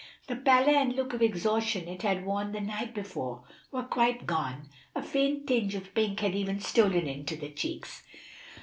[0.25, 4.67] The pallor and look of exhaustion it had worn the night before were quite gone,
[4.95, 8.01] a faint tinge of pink had even stolen into the cheeks.